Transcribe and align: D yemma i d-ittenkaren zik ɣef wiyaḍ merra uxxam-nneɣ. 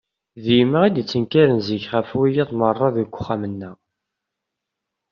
D 0.43 0.45
yemma 0.57 0.79
i 0.87 0.89
d-ittenkaren 0.95 1.59
zik 1.67 1.85
ɣef 1.93 2.09
wiyaḍ 2.17 2.49
merra 2.59 2.87
uxxam-nneɣ. 3.03 3.77